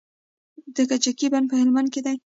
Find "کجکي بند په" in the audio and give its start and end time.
0.89-1.55